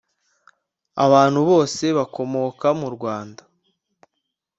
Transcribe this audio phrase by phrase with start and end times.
[1.05, 3.41] Abantu bose bakomoka mu Rwanda